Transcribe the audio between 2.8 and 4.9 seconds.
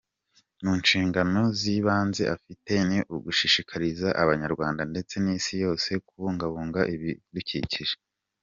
ni ugushishikariza Abanyarwanda